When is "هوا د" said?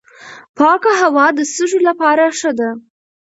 1.01-1.39